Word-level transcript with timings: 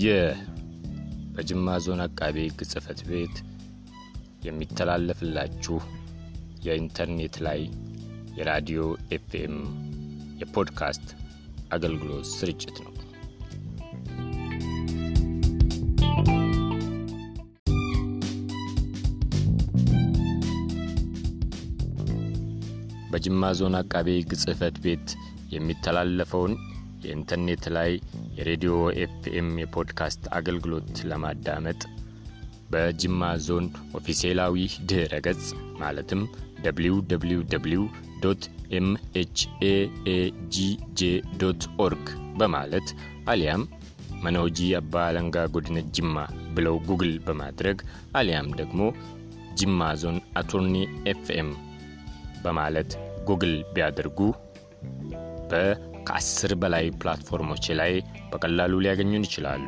ይህ 0.00 0.36
በጅማ 1.34 1.76
ዞን 1.84 2.00
አቃቤ 2.04 2.36
ሕግ 2.46 2.60
ጽሕፈት 2.70 3.00
ቤት 3.08 3.36
የሚተላለፍላችሁ 4.46 5.76
የኢንተርኔት 6.66 7.36
ላይ 7.46 7.60
የራዲዮ 8.38 8.82
ኤፍኤም 9.16 9.56
የፖድካስት 10.40 11.06
አገልግሎት 11.72 12.28
ስርጭት 12.32 12.76
ነው። 12.84 12.94
በጅማ 23.12 23.52
ዞን 23.58 23.76
አቃቤ 23.78 24.08
ሕግ 24.18 24.32
ጽሕፈት 24.42 24.76
ቤት 24.84 25.08
የሚተላለፈውን 25.54 26.52
የኢንተርኔት 27.02 27.64
ላይ 27.76 27.90
የሬዲዮ 28.38 28.74
ኤፍኤም 29.04 29.48
የፖድካስት 29.62 30.22
አገልግሎት 30.38 30.92
ለማዳመጥ 31.10 31.80
በጅማ 32.72 33.22
ዞን 33.46 33.66
ኦፊሴላዊ 33.98 34.54
ድኅረ 34.90 35.14
ገጽ 35.26 35.46
ማለትም 35.80 36.20
www 36.66 37.82
MHAAGJ 38.78 41.00
org 41.84 42.04
በማለት 42.38 42.88
አሊያም 43.32 43.62
Mana 44.24 44.39
Hojii 44.39 44.58
Abbaa 44.78 44.94
Alangaa 45.06 45.36
Godina 45.54 45.78
Jimmaa 45.96 46.16
ብለው 46.56 46.76
ጉግል 46.88 47.12
በማድረግ 47.26 47.78
አሊያም 48.20 48.48
ደግሞ 48.60 48.80
ጅማ 49.54 49.80
ዞን 50.02 50.18
attorney 50.40 50.74
ኤፍኤም 51.12 51.50
በማለት 52.44 52.90
ጉግል 53.28 53.54
ቢያደርጉ 53.74 54.18
ከአስር 56.10 56.52
በላይ 56.62 56.84
platform 57.00 57.43
ኦች 57.43 57.64
ላይ 57.80 57.92
በቀላሉ 58.30 58.72
ሊያገኙን 58.84 59.26
ይችላሉ። 59.26 59.66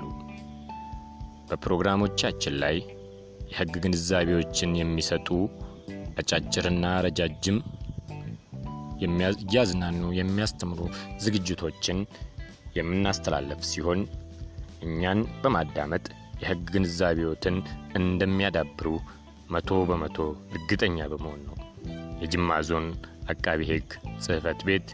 በፕሮግራሞቻችን 1.48 2.54
ላይ 2.62 2.76
የሕግ 3.50 3.74
ግንዛቤዎችን 3.84 4.70
የሚሰጡ 4.78 5.28
አጫጭርና 6.20 6.84
ረጃጅም 7.06 7.58
እያዝናኑ 9.04 10.02
የሚያስተምሩ 10.18 10.80
ዝግጅቶችን 11.24 12.00
የምናስተላልፍ 12.78 13.62
ሲሆን 13.70 14.02
እኛን 14.86 15.22
በማዳመጥ 15.44 16.04
የሕግ 16.42 16.66
ግንዛቤዎትን 16.74 17.58
እንደሚያዳብሩ 18.00 18.88
መቶ 19.50 19.80
በመቶ 19.90 20.18
እርግጠኛ 20.54 21.08
በመሆን 21.12 21.42
ነው። 21.48 21.56
የጅማ 22.22 22.60
ዞን 22.70 22.88
አቃቢ 23.28 23.62
ሕግ 23.72 23.88
ጽሕፈት 24.24 24.62
ቤት 24.68 24.88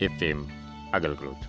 የኤፍኤም 0.00 0.40
አገልግሎት 0.90 1.42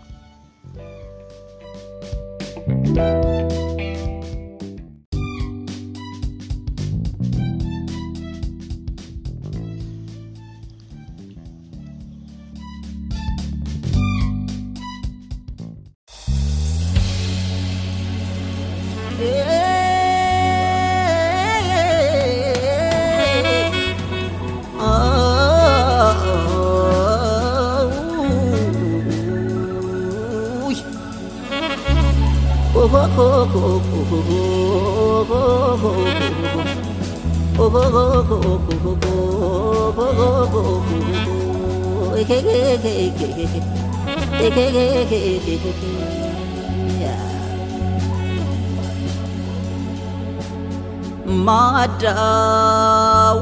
مادة 51.27 52.15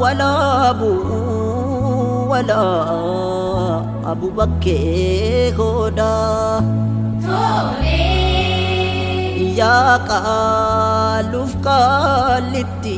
ولا 0.01 0.71
أبو 0.71 0.93
ولا 2.31 2.63
أبو 4.07 4.29
بكر 4.31 5.55
هدى 5.59 6.21
Yaa 9.61 9.95
qaalluuf 10.09 11.53
qaallitti 11.67 12.97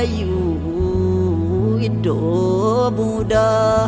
ayyuu 0.00 1.78
iddoo 1.88 2.84
buudaa. 2.96 3.80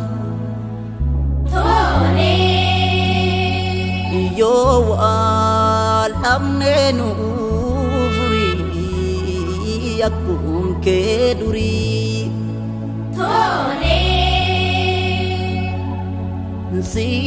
Yoo 4.41 4.77
waan 4.91 6.13
dhabnee 6.23 6.87
nuuf 6.99 8.15
furii 8.17 10.03
akkuma 10.09 10.63
kee 10.85 11.27
durii. 11.41 12.31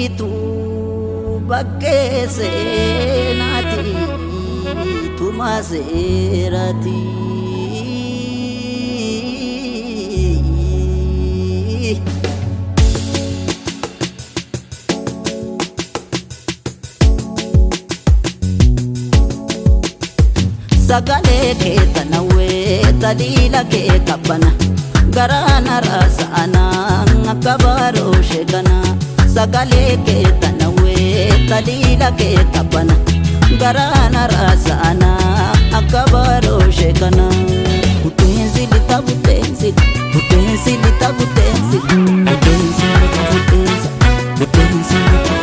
Nsiituu 0.05 1.39
bakkee 1.49 2.27
seenaa. 2.37 3.54
Seeraati. 5.39 6.95
Sagalee 20.87 21.55
kee 21.61 21.79
tanawwee 21.93 22.81
taliila 23.01 23.63
kee 23.71 23.99
qabbana 24.07 24.51
garaana 25.15 25.75
raasa'ana 25.87 26.63
akka 27.33 27.53
baaroo 27.63 28.15
sheekana. 28.29 28.75
sagalee 29.35 29.97
kee 30.07 30.25
tanawwee 30.41 31.29
taliila 31.49 32.09
kee 32.19 32.37
qabbana 32.55 32.95
garaana 33.61 34.27
raasa'ana 34.33 35.09
kabaro 35.91 36.57
Utenzi 38.05 38.61
lita 38.71 38.99
utenzi 38.99 39.73
Utenzi 40.17 40.71
lita 40.71 41.09
utenzi 41.09 41.77
Utenzi 41.77 42.85
lita 42.99 43.21
utenzi 43.31 43.87
Utenzi 44.41 44.95
lita 44.97 45.35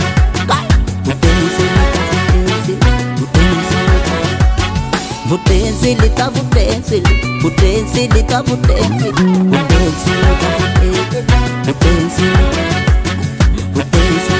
Vutenzi 5.28 5.88
lita 5.88 5.92
vutenzi 5.92 5.92
de 5.94 6.08
tabu 6.10 6.40
vutenzi 6.40 7.02
o 7.42 7.50
lita 8.14 8.42
vutenzi 8.42 9.10
Vutenzi 11.64 12.22
lita 12.22 12.52
vutenzi 13.74 14.32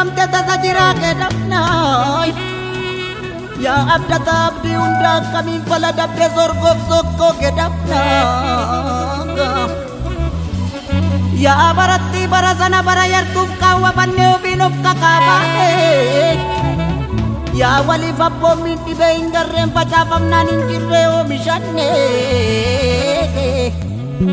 Dhabamte 0.00 0.24
tajaajilaa 0.32 0.92
kee 1.00 1.14
dhabnaayi. 1.20 2.32
Yaa 3.64 3.80
abda 3.94 4.18
taabdii 4.28 4.74
hundaa 4.80 5.16
akkamiin 5.20 5.64
fala 5.68 5.90
dhabdee 5.98 6.28
sorgoof 6.36 6.78
sokkoo 6.92 7.32
kee 7.40 7.50
dhabnaaga. 7.58 9.48
Yaa 11.44 11.68
barattii 11.80 12.24
bara 12.32 12.54
sana 12.62 12.80
bara 12.88 13.04
yartuuf 13.12 13.50
kaawwamannee 13.60 14.28
ofiin 14.36 14.62
of 14.68 14.72
kakaabaa. 14.86 15.44
Yaa 17.60 17.76
waliif 17.88 18.20
abboomiin 18.28 18.80
dhibee 18.86 19.12
hin 19.18 19.28
garreen 19.36 19.70
facaafamnaan 19.76 20.48
hin 20.54 20.64
jirree 20.72 21.06
oomishanne. 21.12 21.88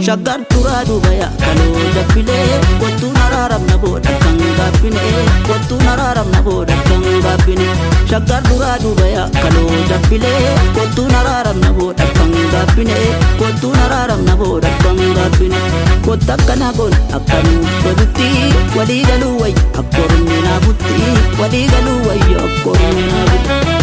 Shaggar 0.06 0.40
duraa 0.52 0.84
duubaya 0.88 1.28
kaloo 1.44 1.84
dabbilee 1.96 2.58
kottuun 2.82 3.16
araaramna 3.26 3.76
booda 3.84 4.12
kan 4.24 4.38
gaabbine 4.58 5.04
kottuun 5.48 5.88
araaramna 5.94 6.42
booda 6.48 6.76
kan 6.88 7.04
gaabbine 7.26 7.68
shaggar 8.12 8.42
duraa 8.50 8.76
duubaya 8.84 9.24
kaloo 9.42 9.78
dabbilee 9.92 10.52
kottuun 10.78 11.16
araaramna 11.22 11.72
booda 11.80 12.06
kan 12.18 12.32
gaabbine 12.54 12.98
kottuun 13.42 13.80
araaramna 13.86 14.36
booda 14.42 14.70
kan 14.84 15.00
gaabbine 15.20 15.60
kotta 16.08 16.34
akkana 16.38 16.72
goon 16.80 16.94
akka 17.20 17.40
nuuf 17.48 17.72
godhutti 17.86 18.30
walii 18.78 19.02
galuu 19.10 19.36
wayya 19.42 19.64
akka 19.84 20.02
ormi 20.08 20.42
naafutti 20.48 21.00
walii 21.42 21.66
galuu 21.74 22.00
wayya 22.10 22.38
akka 22.50 22.70
ormi 22.76 23.04
naafutti. 23.12 23.76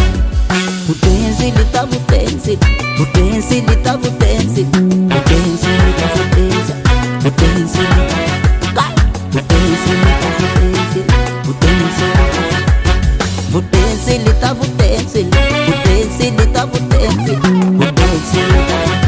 Buddeensi 0.87 1.47
lixa 1.57 1.83
buddeensi 1.91 2.55
buddeensi 2.97 3.57
lixa 3.69 3.93
buddeensi 4.03 4.63
buddeensi 4.73 5.13
lixa 5.13 5.64
riqueza, 6.07 6.75
potência. 7.23 7.85
Potência, 9.33 9.97
potência, 10.43 11.03
potência. 11.45 12.09
Potência, 13.53 14.13
ele 14.15 14.33
tá 14.35 14.51
potência. 14.55 15.25
Potência, 15.67 16.25
ele 16.27 16.47
tá 16.47 16.67
potência. 16.67 17.35
Potência, 17.79 18.41
ele 18.41 18.59
tá 18.67 18.77
vou 18.85 19.05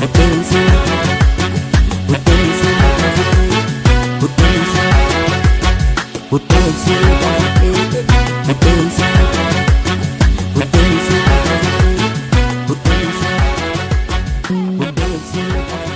Potência. 0.00 0.64
Potência, 2.06 2.72
potência. 4.30 4.84
Potência, 6.30 6.94
ele 6.94 7.14
vou 7.20 7.40
potência. 8.46 8.94
Potência. 8.94 9.08
Potência. 10.54 11.18
Potência. 12.66 13.32
Potência. 14.78 15.89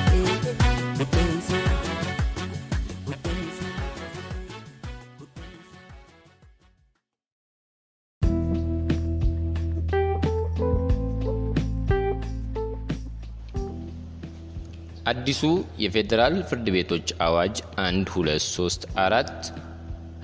አዲሱ 15.10 15.40
የፌዴራል 15.82 16.34
ፍርድ 16.48 16.66
ቤቶች 16.74 17.08
አዋጅ 17.26 17.56
1234 17.82 19.50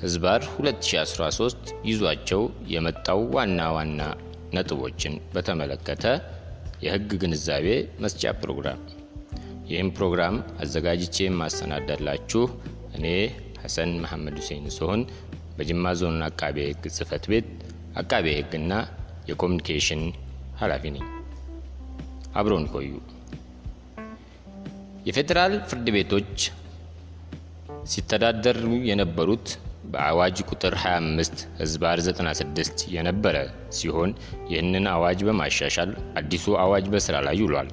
ህዝባር 0.02 0.40
2013 0.52 1.74
ይዟቸው 1.88 2.42
የመጣው 2.74 3.20
ዋና 3.36 3.60
ዋና 3.76 4.00
ነጥቦችን 4.56 5.16
በተመለከተ 5.34 6.04
የህግ 6.84 7.10
ግንዛቤ 7.22 7.66
መስጫ 8.04 8.32
ፕሮግራም። 8.42 8.80
ይህም 9.70 9.88
ፕሮግራም 9.96 10.36
አዘጋጅቼ 10.62 11.16
የማሰናዳላችሁ 11.24 12.42
እኔ 12.96 13.06
ሐሰን 13.62 13.90
መሐመድ 14.02 14.36
ሁሴን 14.40 14.64
ሲሆን 14.76 15.00
በጅማ 15.56 15.92
ዞን 16.00 16.18
አቃቤ 16.26 16.56
ህግ 16.68 16.84
ጽህፈት 16.96 17.24
ቤት 17.32 17.48
አቃቤ 18.00 18.26
ህግና 18.38 18.72
የኮሚኒኬሽን 19.30 20.02
ኃላፊ 20.60 20.84
ነኝ። 20.94 21.04
አብረውን 22.34 22.66
ይቆዩ። 22.68 22.90
የፌዴራል 25.08 25.54
ፍርድ 25.68 25.88
ቤቶች 25.96 26.34
ሲተዳደሩ 27.92 28.70
የነበሩት 28.88 29.46
በአዋጅ 29.92 30.38
ቁጥር 30.50 30.74
25 30.80 31.44
ህዝባር 31.60 32.00
96 32.08 32.82
የነበረ 32.94 33.36
ሲሆን 33.78 34.10
ይህንን 34.50 34.86
አዋጅ 34.94 35.20
በማሻሻል 35.28 35.92
አዲሱ 36.20 36.56
አዋጅ 36.64 36.86
በስራ 36.94 37.18
ላይ 37.28 37.38
ውሏል። 37.46 37.70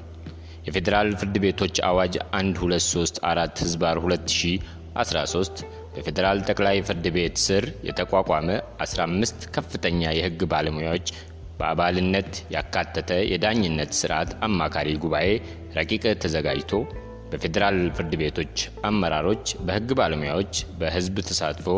የፌዴራል 0.67 1.09
ፍርድ 1.19 1.35
ቤቶች 1.43 1.75
አዋጅ 1.89 2.15
1234 2.39 3.63
ህዝባር 3.63 3.97
2013 4.05 5.61
በፌዴራል 5.95 6.39
ጠቅላይ 6.49 6.77
ፍርድ 6.87 7.05
ቤት 7.15 7.37
ስር 7.45 7.65
የተቋቋመ 7.87 8.49
15 8.85 9.47
ከፍተኛ 9.55 10.11
የህግ 10.17 10.41
ባለሙያዎች 10.51 11.07
በአባልነት 11.59 12.31
ያካተተ 12.55 13.11
የዳኝነት 13.31 13.91
ስርዓት 13.99 14.31
አማካሪ 14.47 14.89
ጉባኤ 15.03 15.29
ረቂቅ 15.77 16.03
ተዘጋጅቶ 16.23 16.73
በፌዴራል 17.31 17.79
ፍርድ 17.97 18.13
ቤቶች 18.21 18.57
አመራሮች፣ 18.89 19.45
በህግ 19.67 19.89
ባለሙያዎች 19.99 20.53
በህዝብ 20.81 21.17
ተሳትፎ 21.29 21.69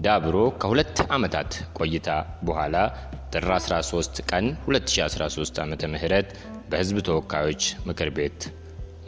ዳብሮ 0.00 0.36
ከሁለት 0.62 0.98
ዓመታት 1.16 1.50
ቆይታ 1.78 2.10
በኋላ 2.48 2.76
ጥር 3.32 3.48
13 3.58 4.22
ቀን 4.30 4.46
2013 4.68 5.60
ዓ 5.60 5.66
ም 6.70 6.72
በህዝብ 6.72 6.98
ተወካዮች 7.06 7.62
ምክር 7.88 8.08
ቤት 8.16 8.40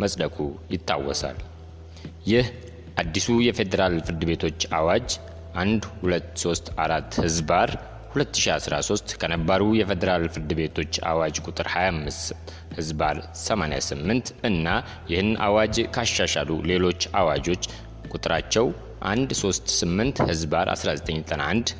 መጽደቁ 0.00 0.36
ይታወሳል። 0.72 1.36
ይህ 2.26 2.46
አዲሱ 2.98 3.26
የፌዴራል 3.46 3.94
ፍርድ 4.06 4.22
ቤቶች 4.30 4.58
አዋጅ 4.78 5.08
1234 5.56 7.18
ህዝባር 7.24 7.70
2013 8.14 9.14
ከነባሩ 9.20 9.62
የፌዴራል 9.80 10.24
ፍርድ 10.34 10.50
ቤቶች 10.60 11.00
አዋጅ 11.10 11.36
ቁጥር 11.46 11.68
25 11.74 12.32
ህዝባር 12.78 13.16
88 13.42 14.34
እና 14.42 14.66
ይህን 15.12 15.30
አዋጅ 15.48 15.78
ካሻሻሉ 15.96 16.50
ሌሎች 16.72 17.08
አዋጆች 17.22 17.64
ቁጥራቸው 18.10 18.66
138 19.06 20.26
ህዝባር 20.30 20.68
1991፣ 20.74 21.72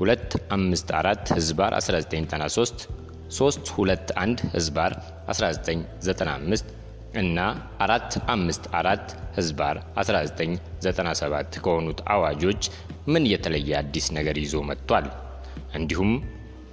254 0.00 1.34
ህዝባር 1.38 1.72
1993፣ 1.78 3.03
321 3.30 4.42
ህዝባር 4.54 4.92
1995 5.28 6.72
እና 7.14 7.38
454 7.86 9.14
ህዝባር 9.36 9.76
1997 10.02 11.58
ከሆኑት 11.64 12.00
አዋጆች 12.14 12.62
ምን 13.08 13.24
የተለየ 13.32 13.70
አዲስ 13.80 14.06
ነገር 14.12 14.36
ይዞ 14.44 14.56
መጥቷል? 14.70 15.06
እንዲሁም 15.74 16.12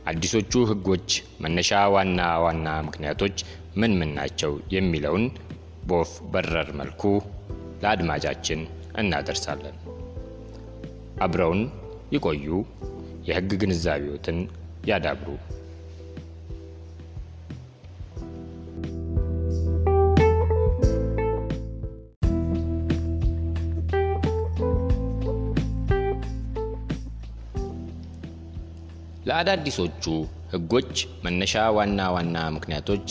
አዲሶቹ 0.08 0.54
ህጎች 0.72 1.10
መነሻ 1.44 1.72
ዋና 1.96 2.22
ዋና 2.46 2.68
ምክንያቶች 2.88 3.38
ምን 3.78 3.92
ምን 4.00 4.12
ናቸው 4.14 4.54
የሚለውን 4.76 5.26
በወፍ 5.88 6.14
በረር 6.34 6.70
መልኩ 6.74 7.04
ለአድማጫችን 7.84 8.62
እናደርሳለን። 8.98 9.78
አብረውን 11.22 11.62
ይቆዩ፣ 12.14 12.46
የህግ 13.28 13.52
ግንዛቤዎትን 13.62 14.40
ያዳብሩ። 14.86 15.30
ለአዳዲሶቹ 29.32 30.04
ህጎች 30.54 30.94
መነሻ 31.26 31.54
ዋና 31.76 32.00
ዋና 32.16 32.38
ምክንያቶች 32.56 33.06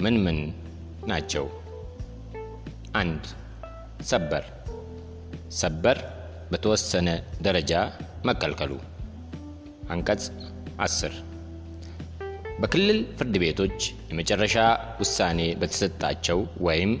ምን 0.00 0.16
ምን 0.24 0.36
ናቸው? 1.08 1.44
አንድ 2.96 3.22
ሰበር 4.00 4.44
ሰበር 5.50 5.98
በተወሰነ 6.52 7.08
ደረጃ 7.42 7.72
መከልከሉ። 8.24 8.72
አንቀጽ 9.90 10.22
10 10.78 11.16
በክልል 12.60 13.00
ፍርድ 13.18 13.34
ቤቶች 13.36 13.80
የመጨረሻ 14.10 14.56
ውሳኔ 15.00 15.40
በተሰጣቸው 15.62 16.40
ወይም 16.60 16.94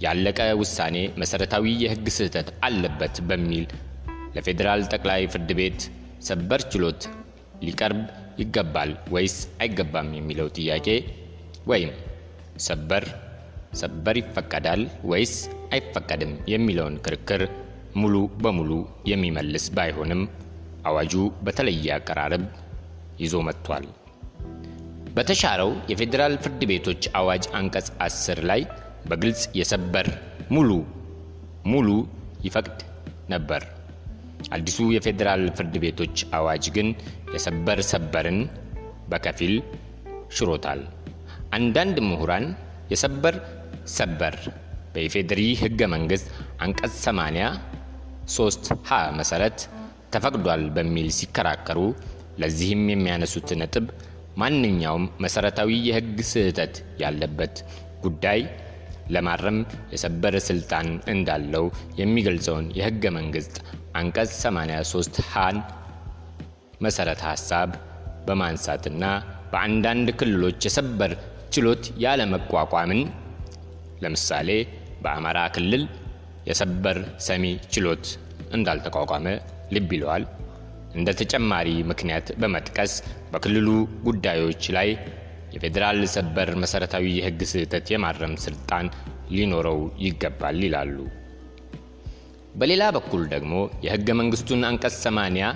ያለቀ 0.00 0.40
ውሳኔ 0.62 0.96
መሰረታዊ 1.16 1.74
የህግ 1.84 2.08
ስህተት 2.10 2.50
አለበት 2.64 3.18
በሚል 3.26 3.66
ለፌዴራል 4.36 4.84
ጠቅላይ 4.86 5.22
ፍርድ 5.26 5.52
ቤት 5.52 5.82
ሰበር 6.20 6.60
ችሎት 6.60 7.02
ሊቀርብ 7.62 8.00
ይገባል 8.38 8.90
ወይስ 9.14 9.36
አይገባም 9.60 10.08
የሚለው 10.16 10.48
ጥያቄ 10.58 10.86
ወይም 11.66 11.92
ሰበር 12.66 13.04
ሰበር 13.72 14.16
ይፈቀዳል 14.20 14.82
ወይስ 15.10 15.34
አይፈቀድም 15.72 16.32
የሚለውን 16.52 16.96
ክርክር 17.06 17.42
ሙሉ 17.96 18.14
በሙሉ 18.42 18.70
የሚመልስ 19.04 19.66
ባይሆንም 19.76 20.22
አዋጁ 20.84 21.14
በተለየ 21.44 21.86
አቀራረብ 21.96 22.44
ይዞ 23.20 23.34
መጥቷል። 23.48 23.86
በተሻረው 25.16 25.70
የፌዴራል 25.90 26.34
ፍርድ 26.44 26.62
ቤቶች 26.70 27.02
አዋጅ 27.20 27.44
አንቀጽ 27.58 27.88
10 28.06 28.42
ላይ 28.50 28.62
በግልጽ 29.08 29.42
የሰበር 29.54 30.08
ሙሉ 30.50 30.70
ሙሉ 31.66 31.88
ይፈቅድ 32.44 32.80
ነበር። 33.28 33.62
አዲሱ 34.52 34.78
የፌዴራል 34.94 35.44
ፍርድ 35.56 35.74
ቤቶች 35.84 36.16
አዋጅ 36.38 36.64
ግን 36.76 36.88
የሰበር 37.34 37.80
ሰበርን 37.90 38.40
በከፊል 39.10 39.54
ሽሮታል። 40.36 40.80
አንዳንድ 41.50 41.96
ምሁራን 42.08 42.46
የሰበር 42.92 43.36
ሰበር 43.94 44.36
በኢፌዴሪ 44.94 45.40
ህገ 45.62 45.80
መንግስት 45.94 46.26
አንቀጽ 46.64 46.94
80 47.04 47.46
3 48.34 48.72
ሀ 48.88 48.98
መሰረት 49.18 49.58
ተፈቅዷል 50.10 50.62
በሚል 50.76 51.08
ሲከራከሩ 51.10 51.78
ለዚህም 52.38 52.82
የሚያነሱት 52.92 53.48
ነጥብ 53.60 53.86
ማንኛውም 54.36 55.04
መሰረታዊ 55.24 55.70
የህግ 55.88 56.18
ስህተት 56.30 56.74
ያለበት 56.98 57.56
ጉዳይ 58.02 58.40
ለማረም 59.14 59.58
የሰበር 59.92 60.34
ስልጣን 60.48 60.86
እንዳለው 61.06 61.64
የሚገልጸውን 61.96 62.66
የህገ 62.78 63.10
መንግስት 63.10 63.56
አንቀጽ 63.94 64.30
83 64.38 65.20
ሃን 65.32 65.56
መሰረተ 66.80 67.22
ሀሳብ 67.30 67.70
በማንሳትና 68.26 69.04
በአንዳንድ 69.52 70.08
ክልሎች 70.20 70.60
የሰበር 70.66 71.12
ችሎት 71.54 71.84
ያለመቋቋምን 72.04 73.00
ለምሳሌ 74.04 74.48
በአማራ 75.04 75.38
ክልል 75.56 75.84
የሰበር 76.48 76.98
ሰሚ 77.26 77.44
ችሎት 77.74 78.06
እንዳልተቋቋመ 78.56 79.26
ልብ 79.74 79.90
ይለዋል። 79.96 80.24
እንደ 80.94 81.10
ተጨማሪ 81.20 81.68
ምክንያት 81.90 82.26
በመጥቀስ 82.40 82.92
በክልሉ 83.32 83.68
ጉዳዮች 84.04 84.64
ላይ 84.76 84.88
የፌዴራል 85.54 86.00
ሰበር 86.14 86.50
መሰረታዊ 86.62 87.06
የህግ 87.16 87.42
ስህተት 87.50 87.88
የማረም 87.92 88.34
ስልጣን 88.44 88.86
ሊኖረው 89.36 89.78
ይገባል 90.04 90.58
ይላሉ። 90.66 90.96
በሌላ 92.54 92.82
በኩል 92.96 93.22
ደግሞ 93.28 93.54
የህገ 93.84 94.08
መንግስቱን 94.18 94.60
አንቀጽ 94.68 94.96
80 95.04 95.48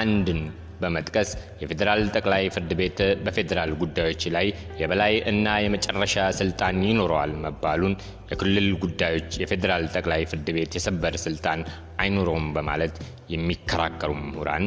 አንድን 0.00 0.40
በመጥቀስ 0.82 1.30
የፌዴራል 1.60 2.02
ጠቅላይ 2.16 2.44
ፍርድ 2.54 2.70
ቤት 2.80 2.98
በፌዴራል 3.24 3.70
ጉዳዮች 3.80 4.22
ላይ 4.34 4.46
የበላይ 4.80 5.14
እና 5.30 5.56
የመጨረሻ 5.64 6.24
ስልጣን 6.38 6.76
ይኖረዋል 6.88 7.32
መባሉን 7.44 7.94
የክልል 8.30 8.68
ጉዳዮች 8.84 9.30
የፌዴራል 9.42 9.86
ጠቅላይ 9.96 10.22
ፍርድ 10.24 10.48
ቤት 10.56 10.74
የሰበር 10.78 11.16
ስልጣን 11.24 11.62
አይኖረውም 11.96 12.46
በማለት 12.56 12.94
የሚከራከሩ 13.34 14.12
ምሁራን 14.22 14.66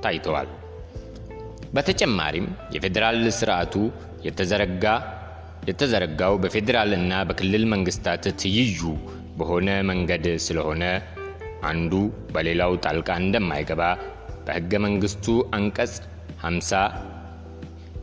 ታይተዋል። 0.00 0.50
በተጨማሪም 1.74 2.46
የፌዴራል 2.74 3.22
ስርዓቱ 3.38 3.74
የተዘረጋ 4.24 4.84
የተዘረጋው 5.68 6.34
በፌዴራል 6.42 6.92
እና 6.94 7.14
በክልል 7.28 7.64
መንግስታት 7.66 8.24
ትይዩ 8.42 8.80
በሆነ 9.40 9.68
መንገድ 9.90 10.26
ስለሆነ 10.46 10.84
አንዱ 11.70 11.92
በሌላው 12.34 12.74
ጣልቃ 12.84 13.10
እንደማይገባ 13.22 13.82
በህገ 14.46 14.72
መንግስቱ 14.84 15.26
አንቀጽ 15.56 15.94
50 16.44 16.82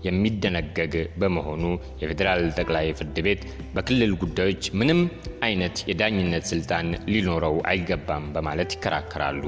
የሚደነገግ 0.08 0.94
በመሆኑ 1.22 1.64
የፌዴራል 2.02 2.44
ጠቅላይ 2.58 2.88
ፍርድ 3.00 3.18
ቤት 3.26 3.42
በክልል 3.76 4.12
ጉዳዮች 4.22 4.64
ምንም 4.80 5.00
አይነት 5.48 5.78
የዳኝነት 5.90 6.46
ስልጣን 6.52 6.88
ሊኖረው 7.14 7.56
አይገባም 7.72 8.26
በማለት 8.36 8.76
ይከራከራሉ። 8.78 9.44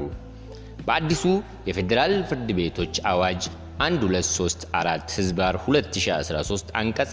በአዲሱ 0.86 1.24
የፌዴራል 1.68 2.14
ፍርድ 2.30 2.48
ቤቶች 2.58 2.94
አዋጅ 3.10 3.42
1234 3.82 5.14
ህዝባር 5.18 5.54
2013 5.66 6.72
አንቀጽ 6.80 7.12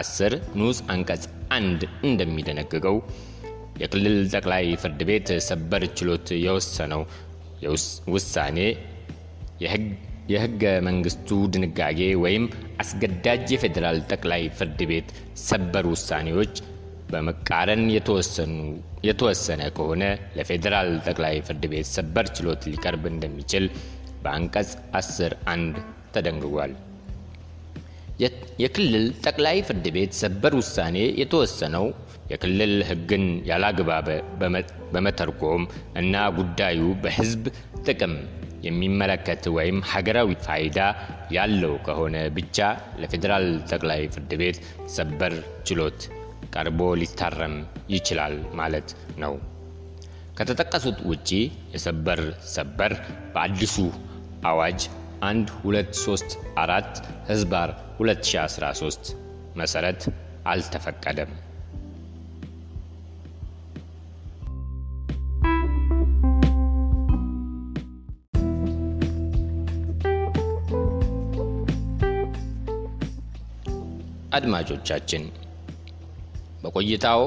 10 0.00 0.38
ንዑስ 0.58 0.78
አንቀጽ 0.94 1.24
1 1.56 1.86
እንደሚደነግገው 2.02 2.96
የክልል 3.80 4.16
ጠቅላይ 4.34 4.66
ፍርድ 4.82 5.00
ቤት 5.08 5.28
ሰበር 5.48 5.84
ችሎት 5.98 6.28
የወሰነው 6.44 7.02
ውሳኔ 8.14 8.58
የህገ 10.32 10.64
መንግስቱ 10.88 11.38
ድንጋጌ 11.54 12.00
ወይም 12.24 12.44
አስገዳጅ 12.82 13.46
የፌዴራል 13.54 13.98
ጠቅላይ 14.12 14.42
ፍርድ 14.58 14.80
ቤት 14.90 15.08
ሰበር 15.44 15.86
ውሳኔዎች 15.92 16.52
በመቃረን 17.12 17.82
የተወሰነ 19.06 19.62
ከሆነ 19.78 20.02
ለፌዴራል 20.36 20.90
ጠቅላይ 21.08 21.36
ፍርድ 21.48 21.64
ቤት 21.72 21.88
ሰበር 21.96 22.28
ችሎት 22.36 22.68
ሊቀርብ 22.72 23.04
እንደሚችል 23.12 23.66
በአንቀጽ 24.24 24.70
10 24.98 25.34
አንድ 25.54 25.74
ተደንግጓል። 26.14 26.72
የክልል 28.62 29.06
ጠቅላይ 29.24 29.58
ፍርድ 29.68 29.86
ቤት 29.96 30.12
ሰበር 30.20 30.54
ውሳኔ 30.58 30.96
የተወሰነው 31.20 31.86
የክልል 32.32 32.74
ህግን 32.90 33.24
ያላግባብ 33.48 34.08
በመተርጎም 34.92 35.62
እና 35.94 36.14
ጉዳዩ 36.38 36.80
በህዝብ 37.04 37.44
ጥቅም 37.86 38.14
የሚመለከት 38.66 39.44
ወይም 39.56 39.78
ሀገራዊ 39.92 40.30
ፋይዳ 40.46 40.78
ያለው 41.32 41.74
ከሆነ 41.86 42.16
ብቻ 42.36 42.58
ለፌዴራል 43.02 43.46
ጠቅላይ 43.70 44.02
ፍርድ 44.14 44.32
ቤት 44.40 44.58
ሰበር 44.96 45.34
ችሎት 45.64 46.00
ቀርቦ 46.54 46.80
ሊታረም 47.00 47.56
ይችላል 47.88 48.36
ማለት 48.54 48.88
ነው። 49.18 49.34
ከተጠቀሱት 50.38 50.98
ውጪ 51.10 51.28
የሰበር 51.74 52.20
ሰበር 52.54 52.92
በአዲሱ 53.34 53.76
አዋጅ 54.44 54.80
1 55.22 55.50
2 55.64 55.94
3 55.96 56.34
4 56.56 57.00
ህዝባር 57.28 57.70
2013 58.00 59.10
መሰረት 59.56 60.02
አልተፈቀደም። 60.46 61.32
አድማጮቻችን 74.32 75.22
በቆይታው 76.62 77.22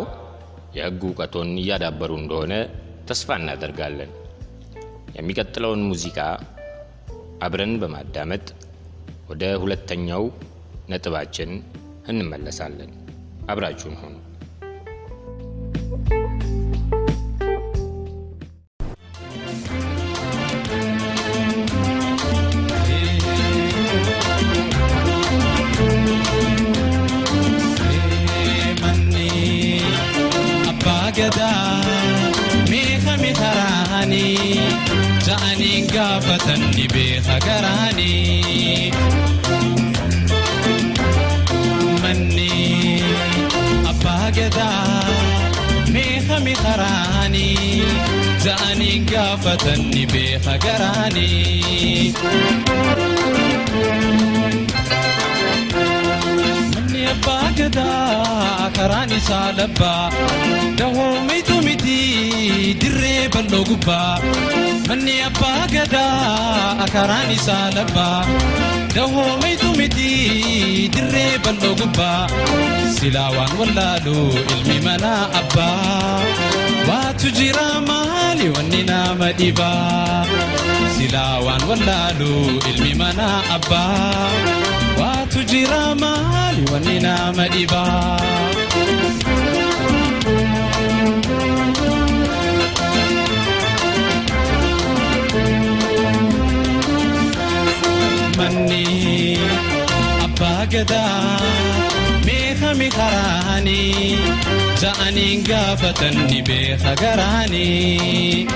የህግ 0.76 1.02
እውቀቶን 1.08 1.50
እያዳበሩ 1.62 2.12
እንደሆነ 2.20 2.54
ተስፋ 3.10 3.36
እናደርጋለን። 3.40 4.12
የሚቀጥለውን 5.18 5.82
ሙዚቃ 5.90 6.20
አብረን 7.44 7.74
በማዳመጥ 7.82 8.46
ወደ 9.30 9.44
ሁለተኛው 9.62 10.24
ነጥባችን 10.88 11.52
እንመለሳለን። 12.06 12.92
አብራችሁን 13.48 13.96
ሆኑ። 14.02 14.16
Ja'anii 48.94 49.06
gaafatan 49.10 49.82
ni 49.94 50.06
beeka 50.06 50.54
garaanii. 50.64 52.14
Manni 56.74 57.02
abbaa 57.14 57.50
gadaa 57.58 58.70
karaan 58.78 59.12
isaa 59.18 59.50
labbaa 59.58 60.12
dahoo 60.78 61.26
mitu 61.30 61.56
miti 61.66 61.98
dirree 62.82 63.30
bal'oo 63.34 63.64
gubbaa. 63.70 64.22
Manni 64.88 65.16
abbaa 65.30 65.66
gadaa 65.74 66.86
karaan 66.94 67.32
isaa 67.38 67.68
labbaa 67.78 68.22
dahoo 68.96 69.32
mitu 69.44 69.74
miti 69.80 70.12
dirree 70.96 71.34
bal'oo 71.46 71.74
gubbaa. 71.82 72.28
Silaa 73.00 73.30
waan 73.38 73.58
wallaalu 73.60 74.18
ilmi 74.54 74.78
mana 74.88 75.14
abbaa 75.42 76.22
waatu 76.90 77.30
jira 77.38 77.68
maali 77.90 78.50
wanni 78.56 78.82
nama 78.92 79.32
dhibaa. 79.40 80.26
Silaa 80.98 81.40
waan 81.46 81.64
wallaalu 81.70 82.34
ilmi 82.70 82.94
mana 83.02 83.28
abbaa 83.56 84.32
waatu 85.02 85.44
jira 85.52 85.84
maali 86.04 86.64
wanni 86.72 86.98
nama 87.08 87.48
dhibaa. 87.54 88.20
manni 98.38 98.84
abbaa 100.26 100.64
gadaa 100.74 101.40
meeqami 102.74 102.90
karaanii 102.90 104.18
ja'aniin 104.82 105.44
gaafatan 105.46 106.16
ni 106.28 106.42
beeka 106.42 106.96
garaanii. 107.02 108.48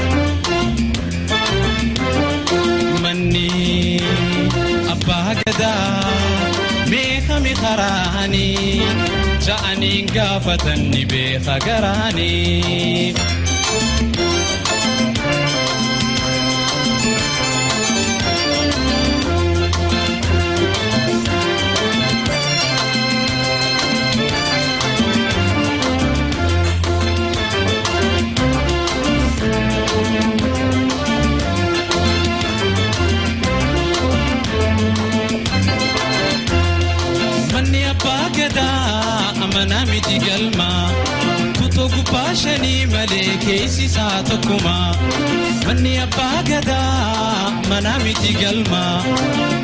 Manni 3.03 4.01
abbaa 4.93 5.35
gadaa 5.41 6.09
meeqami 6.89 7.53
karaanii 7.61 8.81
ja'aniin 9.47 10.09
gaafatan 10.13 10.89
ni 10.91 11.05
beeka 11.05 11.59
garaanii. 11.67 13.13
Gubbaa 41.95 42.33
shanii 42.41 42.85
malee 42.93 43.37
keessi 43.45 43.85
isaa 43.85 44.23
tokkuma 44.29 44.75
manni 45.65 45.93
abbaa 46.05 46.41
gadaa 46.49 47.51
manaa 47.69 47.97
miti 48.03 48.33
galma 48.41 48.81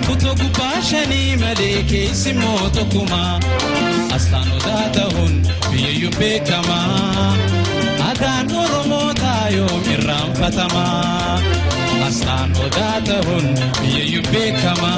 tutoo 0.08 0.36
gubbaa 0.42 0.82
shanii 0.89 1.36
malee 1.44 1.84
keessi 1.92 2.30
immoo 2.36 2.70
tokkuma 2.77 3.22
asxaan 4.18 4.50
odaa 4.58 4.86
ta'uun 4.98 5.34
biyyayyuu 5.72 6.13
beekama 6.20 6.80
adaan 8.10 8.51
oromoo 8.63 9.10
taayoom 9.22 9.84
irraanfatama 9.96 10.86
asxaan 12.08 12.51
odaa 12.68 12.98
ta'uun 13.10 13.48
biyyayyuu 13.82 14.25
beekama 14.34 14.94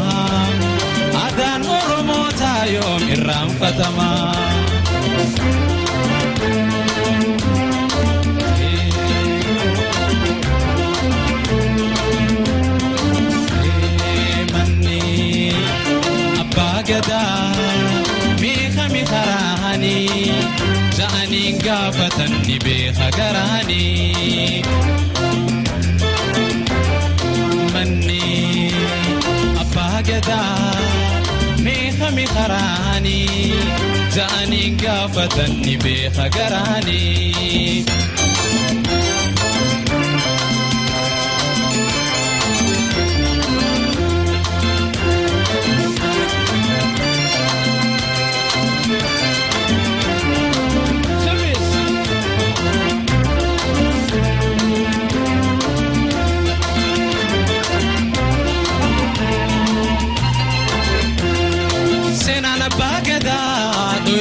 adaan 1.27 1.63
oromoo 1.79 2.27
taayoom 2.41 3.03
irraanfatama. 3.17 4.09
Gaafatan 34.71 35.51
ni 35.65 35.77
beeka 35.77 36.29
garaanii. 36.29 37.85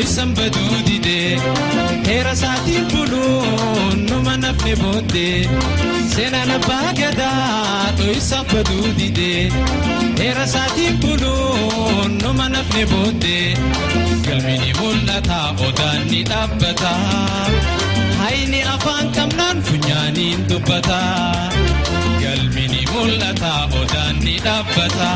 Gadaa 0.04 0.25
dho'isan 0.26 0.34
baduu 0.37 0.78
didee 0.87 1.38
heera 2.06 2.32
isaatiin 2.32 2.84
buluun 2.92 4.06
numa 4.11 4.37
nafne 4.37 4.75
booddee 4.76 5.49
seenaan 6.14 6.50
abbaa 6.56 6.92
gadaa 6.99 7.92
dho'isan 7.99 8.44
baduu 8.52 8.88
didee 8.99 9.50
heera 10.18 10.44
isaatiin 10.44 10.99
buluun 11.02 12.18
numa 12.23 12.49
nafne 12.49 12.84
booddee 12.92 13.54
galmini 14.26 14.73
mul'ata 14.80 15.40
odaan 15.68 16.00
ni 16.11 16.20
dhaabbata 16.30 16.92
hayni 18.23 18.62
afaan 18.75 19.08
qabnaan 19.16 19.62
funyaaniin 19.68 20.49
dubbata 20.50 21.00
galmini 22.23 22.82
mul'ata 22.92 23.54
odaan 23.82 24.16
ni 24.25 24.37
dhaabbata. 24.46 25.11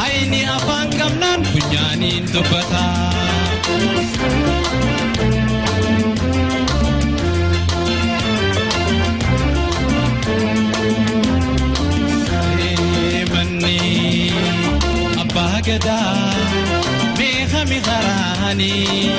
hayni 0.00 0.42
afaan 0.56 0.88
qabnaan 0.98 1.40
funyaaniin 1.52 2.24
dubbata. 2.34 2.84
Meeqamii 17.18 17.80
garaanii 17.86 19.10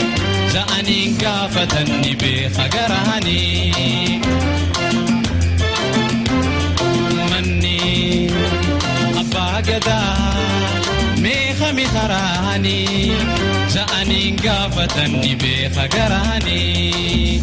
za'anii 0.53 1.05
gaafatanni 1.21 2.13
beeqa 2.23 2.65
garaanii. 2.75 4.21
Manni 7.31 7.77
abbaa 9.21 9.61
gadaa. 9.69 10.80
sami 11.71 11.87
taraanii 11.87 13.15
za'aniin 13.73 14.35
gaafatan 14.43 15.11
ni 15.23 15.35
beeka 15.39 15.87
garaanii. 15.87 17.39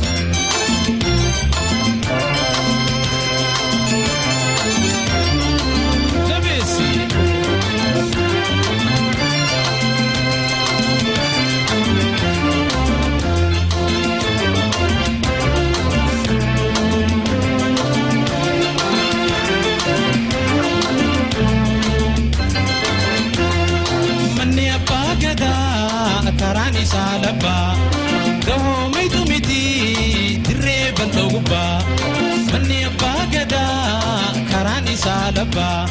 Manni 32.53 32.79
abbaa 32.91 33.23
gadaa 33.33 34.33
karaan 34.51 34.87
isaa 34.95 35.27
labbaa 35.37 35.89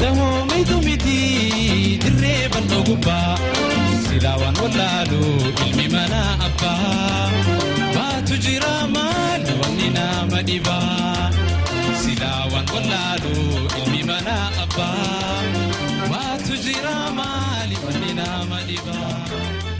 dahoomitu 0.00 0.76
miti 0.86 1.18
dirree 2.04 2.48
bal'oo 2.54 2.82
gubbaa 2.88 3.32
silaawwan 4.06 4.56
wallaalu 4.62 5.20
ilmi 5.66 5.86
mana 5.94 6.22
abbaa 6.48 7.30
baatu 7.96 8.34
jira 8.46 8.74
maal 8.96 9.44
wanni 9.62 9.88
nama 9.98 10.40
dhibaa 10.48 11.30
silaawwan 12.04 12.66
wallaalu 12.74 13.34
ilmi 13.82 14.02
mana 14.10 14.36
abbaa 14.64 15.36
baatu 16.12 16.54
jira 16.66 16.96
maali 17.20 17.76
wanni 17.84 18.12
nama 18.22 18.58
dhibaa. 18.70 19.71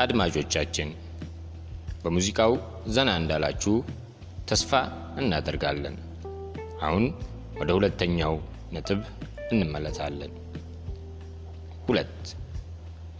አድማጮቻችን 0.00 0.90
በሙዚቃው 2.02 2.52
ዘና 2.88 3.10
እንዳላችሁ 3.20 3.74
ተስፋ 4.44 4.70
እናደርጋለን። 5.16 5.96
አሁን 6.80 7.04
ወደ 7.60 7.70
ሁለተኛው 7.78 8.34
ነጥብ 8.72 9.00
እንመለሳለን። 9.52 10.32
ሁለት 11.86 12.20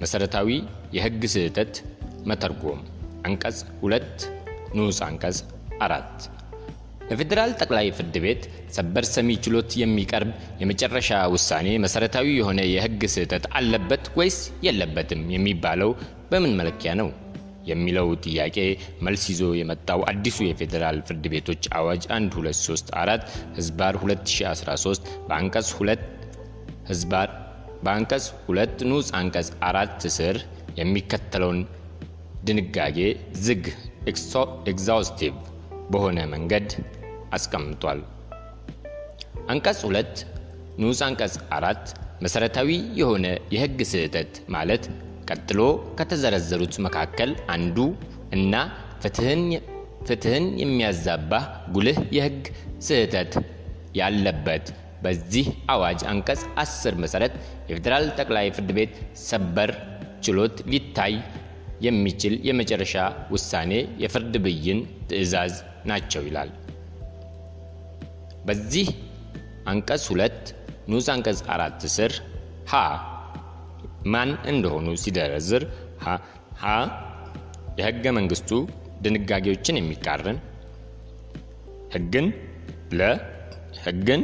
መሰረታዊ 0.00 0.48
የሕግ 0.96 1.22
ስህተት 1.34 1.74
መተርጎም 2.26 2.80
አንቀጽ 3.26 3.58
ሁለት 3.80 4.18
ንዑስ 4.76 5.00
አንቀጽ 5.06 5.38
አራት 5.78 6.16
ለፌዴራል 7.10 7.52
ጠቅላይ 7.60 7.86
ፍርድ 7.96 8.16
ቤት 8.24 8.42
ሰበር 8.68 9.04
ሰሚ 9.14 9.28
ችሎት 9.44 9.70
የሚቀርብ 9.80 10.30
የመጨረሻ 10.60 11.18
ውሳኔ 11.34 11.68
መሰረታዊ 11.84 12.26
የሆነ 12.36 12.60
የሕግ 12.72 13.02
ስህተት 13.14 13.46
አለበት 13.58 14.04
ወይስ 14.18 14.38
የለበትም 14.66 15.22
የሚባለው 15.34 15.90
በምን 16.30 16.52
መለኪያ 16.60 16.90
ነው 17.00 17.08
የሚለው 17.70 18.08
ጥያቄ 18.24 18.56
መልስ 19.06 19.24
ይዞ 19.32 19.42
የመጣው 19.58 20.00
አዲሱ 20.10 20.38
የፌዴራል 20.46 20.98
ፍርድ 21.08 21.24
ቤቶች 21.34 21.62
አዋጅ 21.78 22.02
1234 22.14 23.26
እዝባር 23.58 23.94
2013 24.02 25.10
በአንቀጽ 25.28 25.68
2 25.74 26.06
እዝባር 26.90 27.28
በአንቀጽ 27.84 28.24
2 28.48 28.86
ንዑስ 28.90 29.10
አንቀጽ 29.20 29.50
አራት 29.68 30.00
ስር 30.16 30.38
የሚከተለውን 30.80 31.60
ድንጋጌ 32.44 32.98
ዝግ 33.46 33.64
exhaustive 34.70 35.34
በሆነ 35.92 36.18
መንገድ 36.34 36.68
አስቀምጧል። 37.32 38.00
አንቀጽ 39.52 39.78
ሁለት 39.88 40.14
ንዑስ 40.80 41.00
አንቀጽ 41.08 41.34
አራት 41.56 41.84
መሰረታዊ 42.22 42.70
የሆነ 43.00 43.26
የህግ 43.54 43.78
ስህተት 43.92 44.32
ማለት 44.48 44.84
ቀጥሎ 45.30 45.60
ከተዘረዘሩት 45.98 46.74
መካከል 46.86 47.30
አንዱ 47.54 47.76
እና 48.36 48.54
ፍትህን 50.08 50.44
የሚያዛባ 50.62 51.32
ጉልህ 51.74 51.98
የህግ 52.16 52.44
ስህተት 52.86 53.32
ያለበት 54.00 54.66
በዚህ 55.04 55.46
አዋጅ 55.74 56.00
አንቀጽ 56.12 56.40
10 56.62 56.98
መሰረት 57.04 57.34
የፌዴራል 57.68 58.06
ጠቅላይ 58.18 58.48
ፍርድ 58.56 58.70
ቤት 58.78 58.94
ሰበር 59.28 59.70
ችሎት 60.20 60.56
ሊታይ 60.72 61.14
የሚችል 61.80 62.34
የመጨረሻ 62.48 62.94
ውሳኔ 63.34 63.72
የፍርድ 64.02 64.34
ብይን 64.46 64.80
ትዕዛዝ 65.10 65.54
ናቸው 65.86 66.24
ይላል። 66.28 66.50
በዚህ 68.46 68.88
አንቀጽ 69.72 70.04
ሁለት 70.12 70.42
ንዑስ 70.90 71.08
አንቀጽ 71.14 71.40
አራት 71.54 71.82
ስር 71.96 72.12
ሀ 72.72 72.76
ማን 74.12 74.30
እንደሆኑ 74.52 74.88
ሲደረዝር 75.02 75.64
ሀ 76.62 76.66
የህገ 77.80 78.04
መንግስቱ 78.18 78.50
ድንጋጌዎችን 79.04 79.78
የሚቃረን 79.78 80.38
ህግን 81.94 82.26
ለ 82.98 83.10
ህግን 83.84 84.22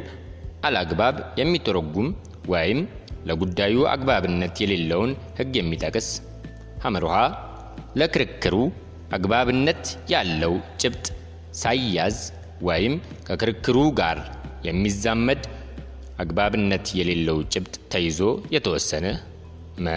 አላግባብ 0.67 1.17
የሚተረጉም 1.41 2.09
ወይም 2.53 2.81
ለጉዳዩ 3.29 3.77
አግባብነት 3.93 4.57
የሌለውን 4.63 5.13
ህግ 5.39 5.53
የሚጠቅስ 5.59 6.09
ሐመርሃ 6.85 7.15
ለክርክሩ 8.01 8.57
አግባብነት 9.17 9.85
ያለው 10.13 10.55
ጭብጥ 10.83 11.07
ሳይያዝ 11.61 12.19
ወይም 12.69 12.95
ከክርክሩ 13.29 13.79
ጋር 14.01 14.19
የሚዛመድ 14.69 15.43
አግባብነት 16.19 16.87
የሌለው 16.99 17.39
ጭብጥ 17.55 17.75
ተይዞ 17.93 18.21
የተወሰነ 18.55 19.07
መ 19.79 19.91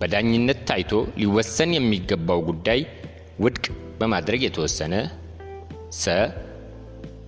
በዳኝነት 0.00 0.60
ታይቶ 0.68 0.90
ሊወሰን 1.20 1.70
የሚገባው 1.76 2.40
ጉዳይ 2.48 2.80
ውድቅ 3.44 3.64
በማድረግ 4.00 4.40
የተወሰነ 4.46 4.94
ሰ 6.00 6.14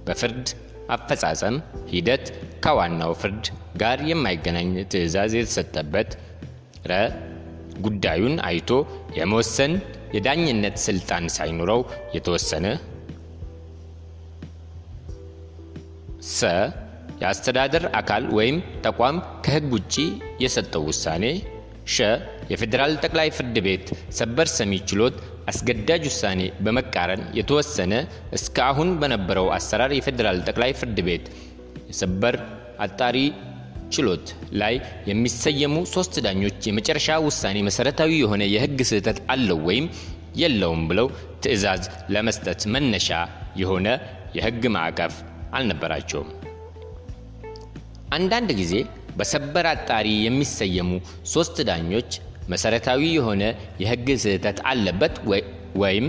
በፍርድ 0.06 0.46
አፈጻጸም 0.94 1.56
ሂደት 1.92 2.24
ከዋናው 2.64 3.12
ፍርድ 3.20 3.44
ጋር 3.76 3.98
የማይገናኝ 4.10 4.72
ትዕዛዝ 4.92 5.32
የተሰጠበት 5.38 6.10
ረ 6.90 6.94
ጉዳዩን 7.80 8.36
አይቶ 8.48 8.70
የመወሰን 9.18 9.72
የዳኝነት 10.16 10.76
ስልጣን 10.86 11.24
ሳይኖረው 11.36 11.80
የተወሰነ 12.16 12.66
ሰ 16.34 16.50
የአስተዳደር 17.22 17.84
አካል 17.98 18.24
ወይም 18.36 18.56
ተቋም 18.84 19.16
ከህግ 19.44 19.66
ውጪ 19.76 19.94
የሰጠው 20.44 20.82
ውሳኔ 20.90 21.24
ሸ 21.86 22.06
የፌዴራል 22.50 22.92
ጠቅላይ 23.02 23.28
ፍርድ 23.36 23.56
ቤት 23.66 23.86
ሰበር 24.18 24.48
ሰሚ 24.54 24.72
ችሎት 24.90 25.16
አስገዳጅ 25.48 26.02
ውሳኔ 26.08 26.42
በመቃረን 26.64 27.22
የተወሰነ 27.38 27.94
እስከ 28.32 28.56
አሁን 28.68 28.90
በነበረው 29.00 29.48
አሰራር 29.56 29.92
የፌዴራል 29.96 30.38
ጠቅላይ 30.48 30.72
ፍርድ 30.80 31.00
ቤት 31.08 31.26
የሰበር 31.90 32.36
አጣሪ 32.78 33.16
ችሎት 33.88 34.26
ላይ 34.60 34.74
የሚሰየሙ 35.10 35.76
ሶስት 35.92 36.14
ዳኞች 36.26 36.58
የመጨረሻ 36.68 37.18
ውሳኔ 37.26 37.58
መሰረታዊ 37.62 38.12
የሆነ 38.22 38.42
የህግ 38.54 38.78
ስህተት 38.90 39.18
አለው 39.34 39.60
ወይም 39.68 39.86
የለውም 40.34 40.82
ብለው 40.90 41.08
ትዕዛዝ 41.40 41.82
ለመስጠት 42.10 42.62
መነሻ 42.74 43.10
የሆነ 43.56 43.88
የህግ 44.34 44.62
ማዕቀፍ 44.76 45.14
አልነበራቸውም። 45.52 46.30
አንዳንድ 48.16 48.50
ጊዜ 48.60 48.72
በሰበር 49.16 49.66
አጣሪ 49.66 50.08
የሚሰየሙ 50.24 50.90
ሶስት 51.26 51.58
ዳኞች 51.68 52.10
መሰረታዊ 52.48 53.02
የሆነ 53.12 53.42
የህግ 53.82 54.08
ስህተት 54.24 54.58
አለበት 54.70 55.14
ወይም 55.82 56.06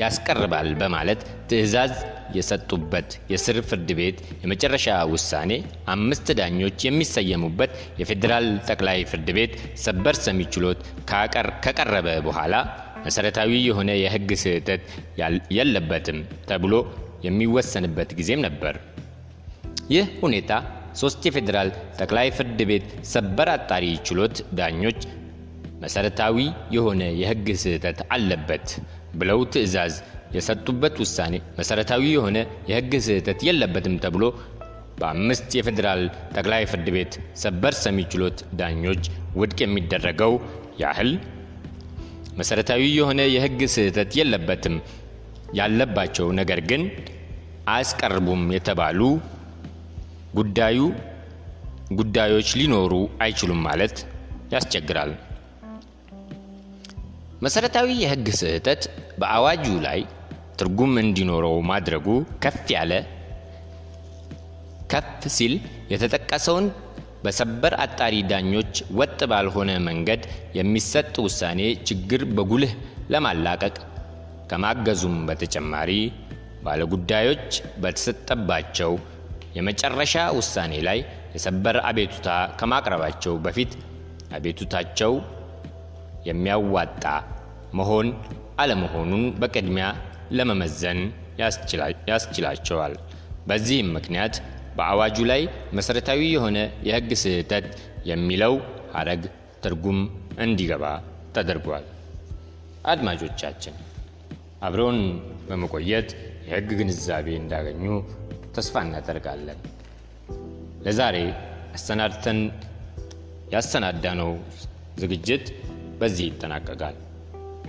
ያስቀርባል 0.00 0.68
በማለት 0.80 1.20
ትዕዛዝ 1.50 1.92
የሰጡበት 2.36 3.10
የስር 3.32 3.58
ፍርድ 3.68 3.90
ቤት 3.98 4.16
የመጨረሻ 4.42 4.94
ውሳኔ 5.12 5.52
አምስት 5.86 6.28
ዳኞች 6.40 6.78
የሚሰየሙበት 6.86 7.70
የፌዴራል 8.00 8.46
ጠቅላይ 8.68 9.00
ፍርድ 9.10 9.28
ቤት 9.36 9.52
ሰበር 9.84 10.16
ሰሚ 10.24 10.48
ችሎት 10.54 10.80
ከቀረበ 11.64 12.08
በኋላ 12.26 12.54
መሰረታዊ 13.04 13.50
የሆነ 13.66 13.90
የህግ 13.96 14.30
ስህተት 14.42 14.82
የለበትም 15.56 16.18
ተብሎ 16.48 16.74
የሚወሰንበት 17.26 18.10
ጊዜም 18.18 18.40
ነበር። 18.40 18.74
ይህ 19.90 20.06
ሁኔታ 20.20 20.52
ሶስት 20.96 21.22
የፌዴራል 21.26 21.68
ጠቅላይ 21.98 22.28
ፍርድ 22.36 22.60
ቤት 22.70 22.84
ሰበር 23.12 23.48
አጣሪ 23.54 23.86
ችሎት 24.08 24.36
ዳኞች 24.58 25.00
መሰረታዊ 25.82 26.36
የሆነ 26.70 27.02
የህግ 27.20 27.48
ስህተት 27.62 27.98
አለበት 28.14 28.68
ብለው 29.14 29.40
ትዕዛዝ 29.54 29.94
የሰጡበት 30.36 30.94
ውሳኔ 31.02 31.34
መሰረታዊ 31.58 32.04
የሆነ 32.14 32.38
የህግ 32.70 32.92
ስህተት 33.06 33.40
የለበትም 33.48 33.96
ተብሎ 34.04 34.24
በአምስት 35.00 35.48
የፌዴራል 35.58 36.02
ጠቅላይ 36.34 36.62
ፍርድ 36.70 36.88
ቤት 36.94 37.12
ሰበር 37.42 37.74
ሰሚ 37.82 38.06
ችሎት 38.12 38.38
ዳኞች 38.60 39.02
ውድቅ 39.36 39.58
የሚደረገው 39.64 40.32
ያህል 40.78 41.10
መሰረታዊ 42.38 42.82
የሆነ 42.96 43.20
የህግ 43.34 43.60
ስህተት 43.74 44.10
የለበትም 44.18 44.76
ያለባቸው 45.58 46.28
ነገር 46.40 46.60
ግን 46.70 46.82
አያስቀርቡም 47.66 48.42
የተባሉ 48.56 49.00
ጉዳዩ 50.36 50.78
ጉዳዮች 51.92 52.48
ሊኖሩ 52.58 52.92
አይችሉም 53.24 53.60
ማለት 53.66 53.96
ያስቸግራል። 54.52 55.12
መሰረታዊ 57.42 57.88
የህግ 58.02 58.26
ስህተት 58.40 58.82
በአዋጁ 59.20 59.64
ላይ 59.86 60.00
ትርጉም 60.58 60.92
እንዲኖረው 61.02 61.56
ማድረጉ 61.70 62.06
ከፍ 62.44 62.58
ያለ 62.74 62.92
ከፍ 64.92 65.22
ሲል 65.36 65.54
የተጠቀሰውን 65.92 66.66
በሰበር 67.24 67.74
አጣሪ 67.84 68.14
ዳኞች 68.30 68.72
ወጥ 68.98 69.20
ባልሆነ 69.30 69.70
መንገድ 69.88 70.22
የሚሰጥ 70.58 71.14
ውሳኔ 71.26 71.60
ችግር 71.88 72.22
በጉልህ 72.36 72.72
ለማላቀቅ 73.10 73.76
ከማገዙም 74.50 75.18
በተጨማሪ 75.28 75.90
ባለጉዳዮች 76.64 77.48
በተሰጠባቸው 77.82 78.92
የመጨረሻ 79.56 80.14
ውሳኔ 80.38 80.74
ላይ 80.88 80.98
የሰበር 81.34 81.76
አቤቱታ 81.90 82.28
ከማቅረባቸው 82.58 83.34
በፊት 83.44 83.72
አቤቱታቸው 84.36 85.12
የሚያዋጣ 86.28 87.04
መሆን 87.72 88.08
አለመሆኑን 88.58 89.24
በቅድሚያ 89.40 89.86
ለመመዘን 90.30 91.00
ያስችላቸዋል። 92.10 92.94
በዚህም 93.48 93.90
ምክንያት 93.96 94.36
በአዋጁ 94.76 95.18
ላይ 95.30 95.42
መሰረታዊ 95.78 96.20
የሆነ 96.30 96.58
የህግ 96.88 97.10
ስህተት 97.22 97.66
የሚለው 98.10 98.54
ሀረግ 98.94 99.22
ትርጉም 99.64 100.00
እንዲገባ 100.44 100.84
ተደርጓል። 101.36 101.84
አድማጮቻችን 102.84 103.74
አብረውን 104.66 104.98
በመቆየት 105.48 106.10
የህግ 106.48 106.68
ግንዛቤ 106.80 107.26
እንዳገኙ 107.40 107.84
ተስፋ 108.56 108.82
እናደርጋለን። 108.86 109.58
ለዛሬ 110.82 111.16
አሰናድተን 111.74 112.38
ያሰናዳነው 113.52 114.30
ዝግጅት 114.98 115.46
በዚህ 115.98 116.26
ይጠናቀቃል። 116.28 116.96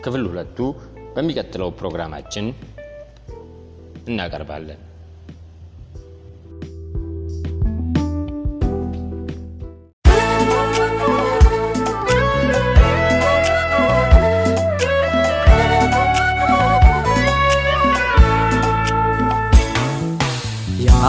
ክፍል 0.01 0.23
ሁለቱ 0.29 0.57
በሚቀጥለው 1.15 1.69
ፕሮግራማችን 1.79 2.45
እናቀርባለን። 4.07 4.81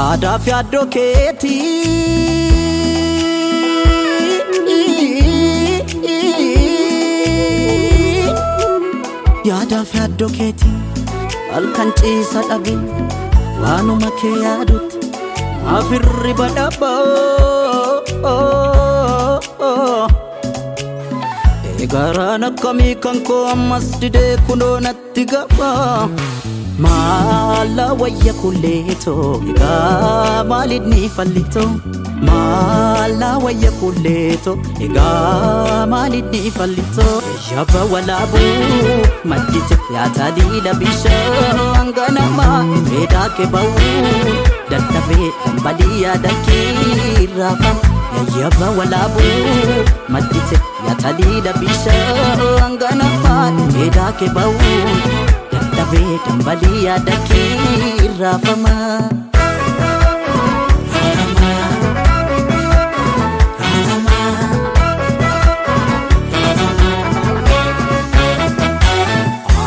Yaadaaf 0.08 0.46
yaaddoo 0.50 0.84
keetii 0.94 1.88
Yaadaaf 9.48 9.90
yaaddoo 9.98 10.28
keetii 10.36 10.74
halkan 11.52 11.90
ciisa 12.00 12.40
dhabe 12.48 12.74
waanuma 13.62 14.10
kee 14.20 14.32
yaadutti 14.44 14.98
maaf 15.64 15.90
hirriba 15.94 16.48
dhabaa 16.56 16.98
Eegaraan 21.82 22.44
akkamii 22.48 22.94
kan 23.06 23.18
koo 23.28 23.42
ammas 23.54 23.86
didee 24.02 24.32
kunoo 24.48 24.74
natti 24.86 25.24
gabaa 25.32 26.08
maallaa 26.84 27.92
wayya 28.00 28.32
kulleetoo 28.40 29.30
egaa 29.52 30.44
maaliif 30.50 30.84
ni 30.92 31.08
fallittoo 31.16 31.68
maallaa 32.28 33.34
wayya 33.44 33.70
kulleetoo 33.80 34.56
egaa 34.86 35.86
maaliif 35.92 36.26
ni 36.34 36.50
fallittoo 36.58 37.16
yaba 37.50 37.82
walaabuu 37.92 38.96
maddite 39.32 39.78
yaataa 39.96 40.30
diila 40.38 40.74
bishaan 40.82 41.92
ganamaa 41.98 42.56
meedaa 42.88 43.28
kebaawuu 43.38 44.34
dadhabee 44.70 45.30
dhambaliyyaa 45.44 46.16
dakkii 46.26 47.28
raafama. 47.38 47.94
Yaba 48.40 48.66
walaabu 48.78 49.22
maddite 50.14 50.56
yaataa 50.86 51.12
diila 51.18 51.52
bishaan 51.60 52.76
ganamaa 52.82 53.50
meedaa 53.74 54.12
kebaawuu. 54.20 55.27
Dhaabee 55.90 56.18
dambalii 56.26 56.80
yaada 56.86 57.14
kee 57.28 57.48
irraafama. 58.06 58.74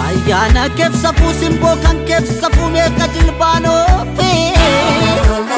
Ayyaana 0.06 0.64
keebsaafuu 0.78 1.34
simboo 1.40 1.76
kan 1.84 1.98
keebsaafuu 2.10 2.70
meeqa 2.76 3.08
jilbaanoo 3.16 3.86
fee. 4.18 5.52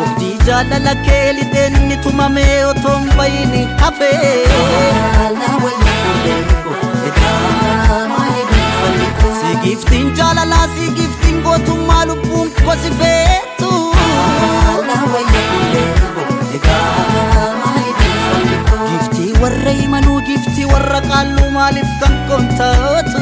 Obdii 0.00 0.36
jaalala 0.46 0.94
kee 1.06 1.24
lixeen 1.38 1.76
inni 1.82 1.96
tumamee 2.06 2.64
otoo 2.72 2.96
hin 2.98 3.12
bayin 3.20 3.68
hafee. 3.84 4.34
Si 9.64 9.70
giftiin 9.70 10.14
jaalalaa 10.16 10.66
si 10.74 10.88
giftiin 10.96 11.42
gootummaa 11.42 12.06
lubbuun 12.06 12.50
kosi 12.64 12.90
feetu 12.98 13.70
Giftii 18.90 19.32
warra 19.42 19.70
himanuu 19.80 20.20
giftii 20.28 20.64
warra 20.72 21.00
qaalluu 21.08 21.50
maaliif 21.56 21.90
kan 22.00 22.14
kontaatu 22.28 23.18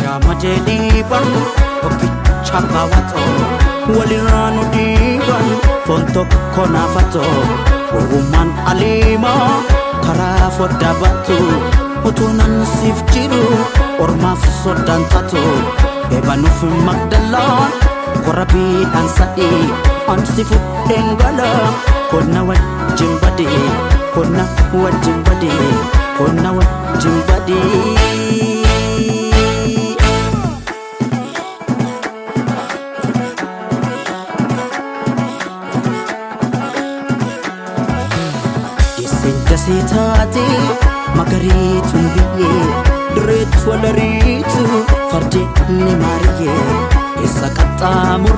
Shaama 0.00 0.34
jedhii 0.42 1.02
barnu 1.10 1.40
tokkicha 1.82 2.60
baawwatoo 2.72 3.30
walirraa 3.96 4.48
nu 4.56 4.62
dhiiban 4.74 5.46
foon 5.86 6.04
tokko 6.16 6.66
naafatoo 6.74 7.34
gowwummaan 7.92 8.50
aliimaa 8.72 9.48
karaa 10.06 10.50
foddaa 10.58 10.94
battu 11.02 11.36
utuu 12.08 12.30
nan 12.38 12.54
siif 12.74 12.98
jiru 13.14 13.42
ormaaf 14.04 14.42
soddaan 14.62 15.04
taatu 15.12 15.42
eebanuuf 16.16 16.60
magdalaan 16.88 17.72
korabiidhaan 18.26 19.08
sadii 19.18 19.62
ansi 20.14 20.44
fudheen 20.50 21.08
gala 21.22 21.50
konna 22.10 22.42
wajjin 22.50 23.14
badee 23.22 23.64
konna 24.14 24.44
wajjin 24.84 25.18
badee 25.28 25.70
konna 26.18 26.50
wajjin 26.58 27.18
badee. 27.28 28.23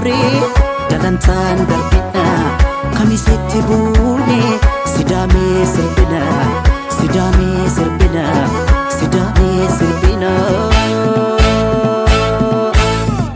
umrii 0.06 0.42
dalantaan 0.90 1.58
darbina 1.68 2.26
kamisetti 2.96 3.58
buune 3.68 4.38
sidaamee 4.94 5.64
sirbina 5.72 6.20
sidaamee 6.98 7.64
sirbina 7.76 8.24
sidaamee 8.98 9.66
sirbina 9.78 10.30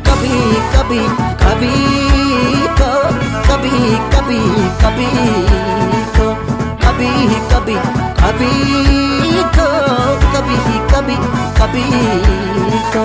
Kabi 0.07 0.37
kabi 0.75 1.01
kabi 1.43 1.73
ko. 2.79 2.91
Kabi 3.49 3.75
kabi 4.15 4.41
kabi 4.83 5.09
ko. 6.17 6.29
Kabi 6.85 7.11
kabi 7.51 7.77
kabi 8.23 8.53
ko. 9.59 9.69
Kabi 10.35 10.57
kabi 10.93 11.17
kabi 11.59 11.85
ko. 12.95 13.05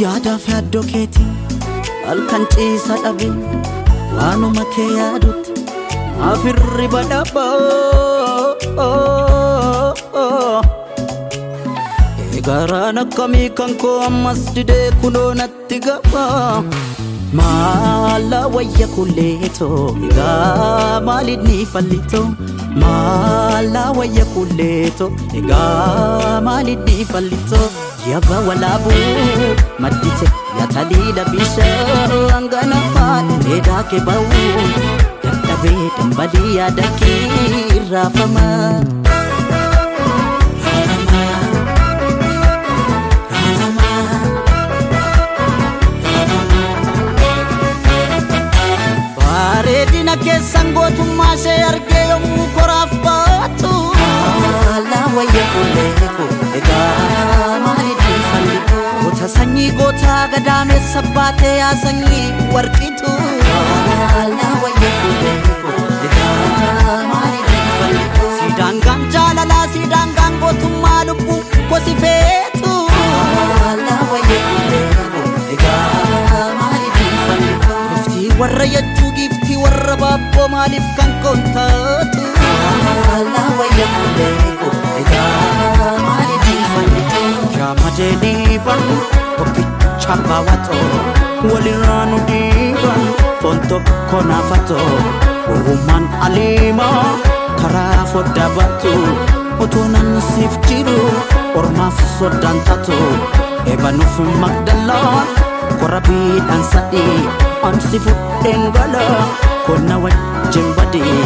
Yaadaa 0.03 0.37
fi 0.43 0.51
addoo 0.59 0.83
keetii 0.91 1.29
halkan 2.07 2.43
ciisa 2.53 2.95
dhabe 3.03 3.27
waanuma 4.17 4.63
kee 4.75 4.89
yaadutti 4.99 5.51
maafirri 6.19 6.87
badhaboo. 6.93 8.49
Garaan 12.47 12.97
akkamii 13.03 13.49
kan 13.57 13.73
koo 13.81 13.97
ammas 14.07 14.39
didee 14.55 14.87
kunoo 15.01 15.29
natti 15.39 15.77
gabaa. 15.87 16.63
Maala 17.39 18.39
wayya 18.53 18.87
kulleetoo 18.95 19.95
egaa 20.07 20.99
maalinni 21.07 21.57
fallitoo 21.73 22.25
Maala 22.83 23.83
wayya 23.97 24.25
kulleetoo 24.33 25.09
egaa 25.39 26.41
maalinni 26.47 26.97
fallitoo 27.11 27.67
Yaba 28.11 28.37
walaabuu 28.47 29.55
maddite 29.83 30.27
yataliila 30.59 31.23
bishaan 31.33 32.47
ganamaa 32.53 33.17
dheedaa 33.45 33.83
kee 33.91 33.99
ba'uu 34.07 34.65
dadhabee 35.23 35.85
dambalii 35.97 36.55
yaada 36.57 36.87
kee 37.01 37.85
raafamaa. 37.91 39.00
Diina 50.11 50.23
keessan 50.23 50.73
gootummaa 50.75 51.33
ishee 51.33 51.63
argee 51.63 52.01
yommuu 52.09 52.47
koraaf 52.55 52.91
baatu. 53.03 53.69
Alaa 54.75 55.07
wayya 55.15 55.43
kolee 55.53 55.91
ko 56.17 56.25
egaa 56.59 57.59
maali 57.65 57.93
dhiifani? 58.01 58.57
Goota 59.03 59.27
sanyii 59.35 59.69
goota 59.79 60.17
gadaamessa 60.33 61.01
baatee 61.15 61.53
yaa 61.59 61.71
sanyii 61.83 62.25
warqitu. 62.55 63.13
Alaa 64.23 64.53
wayya 64.63 64.91
kolee 64.99 65.37
ko 65.63 65.71
egaa 66.09 66.97
maali 67.13 67.41
dhiifani? 67.49 68.03
Siidaangaan 68.39 69.07
jaalalaa 69.15 69.65
siidaangaan 69.73 70.39
gootummaa 70.43 71.03
lubbuu 71.11 71.41
kosifeetu. 71.69 72.75
Alaa 73.71 74.01
wayya 74.11 74.39
kolee 74.49 74.85
ko 74.97 75.23
egaa 75.55 76.47
maali 76.59 76.89
dhiifani? 76.99 77.49
Iftii 77.99 78.31
warra 78.43 78.67
jechuu 78.75 79.11
giif. 79.19 79.30
warra 79.63 79.95
baabboo 80.03 80.47
maaliif 80.53 80.87
kan 80.97 81.11
koon 81.23 81.41
taatu. 81.55 82.21
Laalaa 83.07 83.49
wayyaa 83.59 84.05
beeku 84.17 84.69
egaa 85.01 85.91
maali 86.05 86.35
dhiifannee 86.45 87.25
jaama 87.57 87.89
jedhee 87.97 88.59
barnu 88.67 88.97
koppicha 89.37 90.15
baawwatoo 90.29 90.87
walirraa 91.51 92.05
nu 92.11 92.17
dhiibannu 92.29 93.11
foon 93.41 93.59
tokko 93.71 94.21
naafatoo 94.31 94.89
uumaan 95.55 96.05
aliimaa 96.27 97.05
karaa 97.61 98.05
foddaa 98.13 98.49
baatu 98.57 98.93
otoo 99.65 99.85
nan 99.93 100.09
siif 100.31 100.57
jiru 100.67 100.97
ormaaf 101.61 101.97
soddaan 102.19 102.59
taatu 102.67 102.97
eebanuuf 103.71 104.15
magdalaa. 104.43 105.23
warra 105.81 106.01
biidhaan 106.07 106.63
sadii 106.73 107.17
onsi 107.69 107.99
fudheen 108.05 108.63
gola 108.77 109.05
konna 109.67 109.97
wajjin 110.05 110.69
badii 110.77 111.19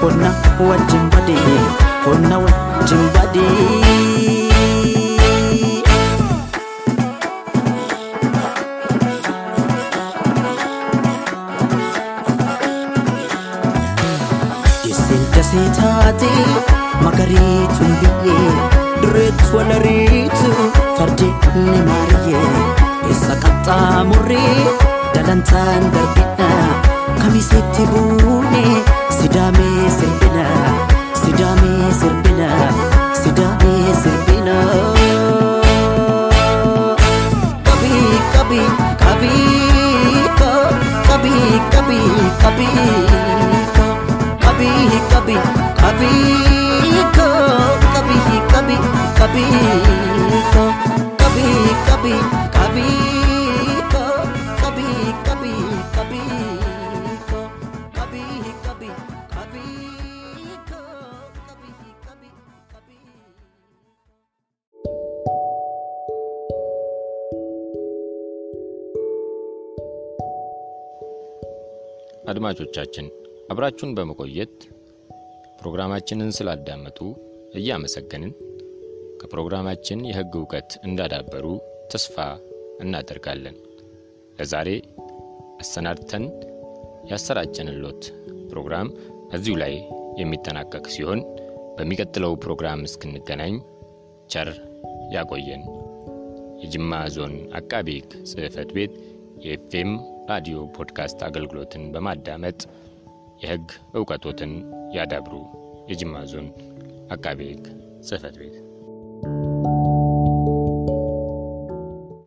konna 0.00 0.30
wajjin 0.70 1.04
badii 1.16 1.58
konna 2.04 2.38
wajjin 2.46 3.04
badii. 3.16 4.42
taate 15.76 16.28
magariituun 17.04 17.92
biyyee 18.00 18.52
dureetu 19.02 19.56
walariitu 19.56 20.52
fardeen 20.98 21.34
ni 21.54 21.82
maariyyee. 21.88 22.81
Eessa 23.10 23.34
qabxaa 23.42 24.04
murree 24.08 24.56
dalantaan 25.14 25.82
darbina 25.94 26.50
kamisetti 27.20 27.84
buune 27.92 28.64
sidaamee 29.18 29.84
sirbina 29.98 30.46
kabi 31.22 31.72
sirbina 32.00 32.50
kabi 33.22 33.74
sirbina. 34.02 34.58
kabi 37.68 37.94
kabi 38.34 38.60
kabi 39.02 39.34
qabi 41.08 41.34
kabi 41.74 42.00
kabi 42.42 42.68
kabi 44.44 44.68
qabi 45.12 45.12
kabi 45.12 45.38
kabi. 45.82 46.12
Kabi 49.22 49.44
qabi 51.20 51.46
kabi 51.88 52.14
kabi. 52.52 52.61
አድማጮቻችን 72.44 73.06
አብራችሁን 73.52 73.90
በመቆየት 73.96 74.54
ፕሮግራማችንን 75.58 76.30
ስላዳመጡ 76.36 76.98
እያመሰገንን 77.54 78.32
ከፕሮግራማችን 79.20 80.00
የሕግ 80.08 80.32
እውቀት 80.40 80.70
እንዳዳበሩ 80.86 81.44
ተስፋ 81.92 82.16
እናደርጋለን። 82.80 83.56
ለዛሬ 84.38 84.68
አሰናድተን 85.60 86.24
ያሰራጨንሎት 87.12 88.02
ፕሮግራም 88.50 88.90
እዚሁ 89.38 89.54
ላይ 89.62 89.74
የሚጠናቀቅ 90.16 90.84
ሲሆን 90.96 91.22
በሚቀጥለው 91.78 92.34
ፕሮግራም 92.44 92.82
እስክንገናኝ 92.88 93.56
ቸር 94.28 94.50
ያቆየን። 95.14 95.64
የጅማ 96.62 97.02
ዞን 97.14 97.36
አቃቤ 97.60 97.88
ሕግ 97.98 98.12
ጽሕፈት 98.30 98.72
ቤት 98.76 98.92
የኤፍኤም 99.42 99.92
ራዲዮ 100.30 100.58
ፖድካስት 100.76 101.20
አገልግሎትን 101.28 101.84
በማዳመጥ 101.94 102.60
የሕግ 103.42 103.68
እውቀቶትን 103.94 104.52
ያዳብሩ። 104.94 105.34
የጅማ 105.90 106.24
ዞን 106.32 106.48
አቃቤ 107.10 107.40
ሕግ 107.50 107.64
ጽሕፈት 108.02 108.36
ቤት 108.40 108.56